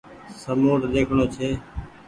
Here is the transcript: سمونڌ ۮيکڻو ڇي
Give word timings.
سمونڌ 0.41 0.81
ۮيکڻو 0.93 1.25
ڇي 1.35 1.47